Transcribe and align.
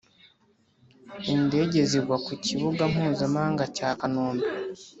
indege 1.33 1.79
zigwa 1.89 2.15
ku 2.25 2.31
bibuga 2.47 2.83
mpuzamahanga 2.91 3.63
cya 3.75 3.89
kanombe 3.99 4.45